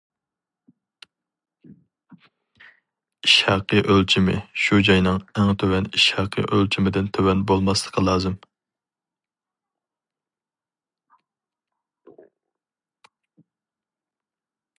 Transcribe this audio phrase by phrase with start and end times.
[3.27, 8.39] ئىش ھەققى ئۆلچىمى شۇ جاينىڭ ئەڭ تۆۋەن ئىش ھەققى ئۆلچىمىدىن تۆۋەن بولماسلىقى لازىم.